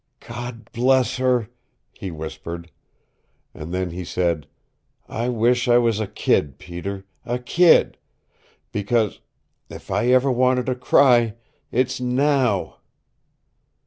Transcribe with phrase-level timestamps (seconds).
[0.27, 1.47] "God bless her!"
[1.93, 2.71] he whispered.
[3.53, 4.47] And then he said,
[5.07, 7.99] "I wish I was a kid, Peter a kid.
[8.71, 9.19] Because
[9.69, 11.35] if I ever wanted to cry
[11.71, 12.77] IT'S NOW."